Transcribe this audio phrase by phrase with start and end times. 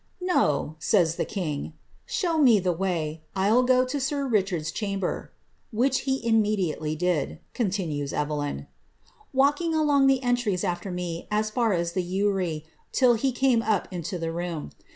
[0.23, 1.73] ^^^ No,' says the king, ^
[2.07, 5.31] show me the way; 'U go to sir Richard's chamber;'
[5.71, 8.67] which he immediately did," continues Ivelyn, ^^
[9.31, 13.87] walking along the entries after me as far as the ewry, till he ame up
[13.93, 14.71] into the room.